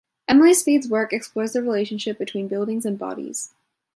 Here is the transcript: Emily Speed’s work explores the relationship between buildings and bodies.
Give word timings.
Emily 0.27 0.55
Speed’s 0.55 0.87
work 0.87 1.13
explores 1.13 1.53
the 1.53 1.61
relationship 1.61 2.17
between 2.17 2.47
buildings 2.47 2.87
and 2.87 2.97
bodies. 2.97 3.53